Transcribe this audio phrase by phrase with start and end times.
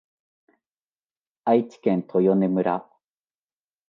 [1.45, 2.89] 愛知県豊根村